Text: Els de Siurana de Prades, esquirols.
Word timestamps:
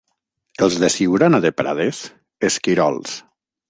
Els 0.67 0.77
de 0.85 0.89
Siurana 0.95 1.43
de 1.45 1.53
Prades, 1.61 2.03
esquirols. 2.53 3.19